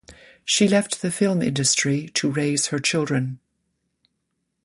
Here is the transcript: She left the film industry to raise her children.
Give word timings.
She 0.43 0.67
left 0.67 1.03
the 1.03 1.11
film 1.11 1.43
industry 1.43 2.07
to 2.15 2.31
raise 2.31 2.69
her 2.69 2.79
children. 2.79 3.39